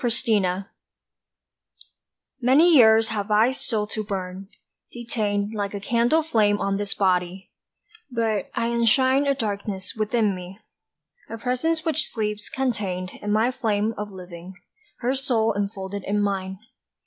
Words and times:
DISSOLUTE 0.03 0.65
MANY 2.41 2.73
years 2.73 3.09
have 3.09 3.29
I 3.29 3.51
still 3.51 3.85
to 3.85 4.03
burn, 4.03 4.47
detained 4.91 5.53
Like 5.53 5.75
a 5.75 5.79
candle 5.79 6.23
flame 6.23 6.59
on 6.59 6.77
this 6.77 6.95
body; 6.95 7.51
but 8.09 8.49
I 8.55 8.71
enshrine 8.71 9.27
A 9.27 9.35
darkness 9.35 9.95
within 9.95 10.33
me, 10.33 10.57
a 11.29 11.37
presence 11.37 11.85
which 11.85 12.07
sleeps 12.07 12.49
contained 12.49 13.11
In 13.21 13.31
my 13.31 13.51
flame 13.51 13.93
of 13.95 14.09
living, 14.11 14.55
her 15.01 15.13
soul 15.13 15.53
enfolded 15.53 16.03
in 16.05 16.19
mine. 16.19 16.57